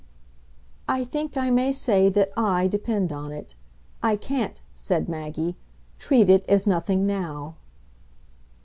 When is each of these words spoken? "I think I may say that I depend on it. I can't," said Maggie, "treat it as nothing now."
"I 0.87 1.03
think 1.05 1.37
I 1.37 1.51
may 1.51 1.71
say 1.71 2.09
that 2.09 2.31
I 2.35 2.65
depend 2.67 3.13
on 3.13 3.31
it. 3.31 3.53
I 4.01 4.15
can't," 4.15 4.59
said 4.73 5.07
Maggie, 5.07 5.57
"treat 5.99 6.27
it 6.27 6.43
as 6.49 6.65
nothing 6.65 7.05
now." 7.05 7.53